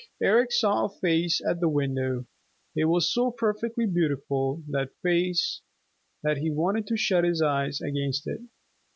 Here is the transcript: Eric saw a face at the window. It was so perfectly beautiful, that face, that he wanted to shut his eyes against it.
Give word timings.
Eric 0.19 0.51
saw 0.51 0.85
a 0.85 0.89
face 0.89 1.41
at 1.47 1.59
the 1.59 1.69
window. 1.69 2.25
It 2.75 2.85
was 2.85 3.13
so 3.13 3.29
perfectly 3.29 3.85
beautiful, 3.85 4.63
that 4.67 4.89
face, 5.03 5.61
that 6.23 6.37
he 6.37 6.49
wanted 6.49 6.87
to 6.87 6.97
shut 6.97 7.23
his 7.23 7.39
eyes 7.43 7.79
against 7.81 8.25
it. 8.25 8.41